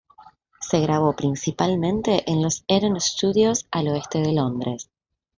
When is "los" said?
2.41-2.63